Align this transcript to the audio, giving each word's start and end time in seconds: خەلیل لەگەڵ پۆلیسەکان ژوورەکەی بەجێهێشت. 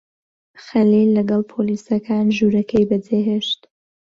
خەلیل 0.65 1.09
لەگەڵ 1.17 1.41
پۆلیسەکان 1.51 2.25
ژوورەکەی 2.37 2.87
بەجێهێشت. 2.89 3.61